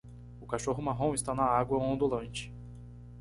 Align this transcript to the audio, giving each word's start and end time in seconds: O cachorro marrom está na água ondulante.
O 0.41 0.47
cachorro 0.47 0.81
marrom 0.81 1.13
está 1.13 1.35
na 1.35 1.43
água 1.43 1.77
ondulante. 1.77 2.51